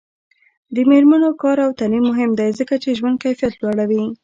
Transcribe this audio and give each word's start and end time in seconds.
د 0.75 0.77
میرمنو 0.89 1.29
کار 1.41 1.57
او 1.65 1.71
تعلیم 1.79 2.03
مهم 2.11 2.31
دی 2.39 2.49
ځکه 2.59 2.73
چې 2.83 2.97
ژوند 2.97 3.17
کیفیت 3.23 3.53
لوړوي. 3.57 4.03